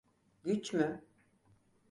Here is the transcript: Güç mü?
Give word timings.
Güç 0.43 0.73
mü? 0.73 1.03